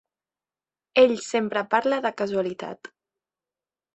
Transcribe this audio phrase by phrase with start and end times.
[1.01, 2.93] Ell sempre parla de causalitat.